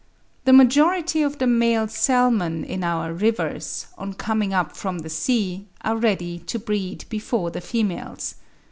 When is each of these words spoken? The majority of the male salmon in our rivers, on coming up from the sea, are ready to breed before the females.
The 0.45 0.53
majority 0.53 1.21
of 1.21 1.37
the 1.37 1.45
male 1.45 1.87
salmon 1.87 2.63
in 2.63 2.83
our 2.83 3.13
rivers, 3.13 3.85
on 3.99 4.13
coming 4.15 4.51
up 4.51 4.75
from 4.75 4.97
the 4.97 5.11
sea, 5.11 5.67
are 5.81 5.95
ready 5.95 6.39
to 6.39 6.57
breed 6.57 7.05
before 7.07 7.51
the 7.51 7.61
females. 7.61 8.33